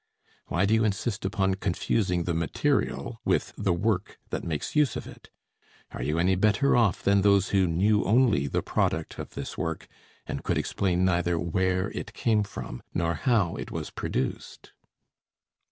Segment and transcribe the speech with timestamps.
[0.47, 5.05] Why do you insist upon confusing the material with the work that makes use of
[5.05, 5.29] it?
[5.91, 9.87] Are you any better off than those who knew only the product of this work,
[10.25, 14.71] and could explain neither where it came from nor how it was produced?